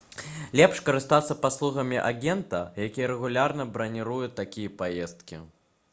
[0.59, 5.35] лепш карыстацца паслугамі агента які рэгулярна браніруе такія паездкі